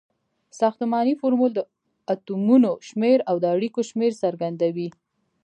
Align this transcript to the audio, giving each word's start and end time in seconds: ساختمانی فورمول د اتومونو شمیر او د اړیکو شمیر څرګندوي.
ساختمانی 0.59 1.13
فورمول 1.21 1.51
د 1.55 1.59
اتومونو 2.13 2.71
شمیر 2.87 3.19
او 3.29 3.35
د 3.43 3.45
اړیکو 3.55 3.79
شمیر 3.89 4.11
څرګندوي. 4.23 4.89